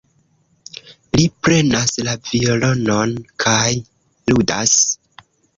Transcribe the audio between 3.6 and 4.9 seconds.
ludas.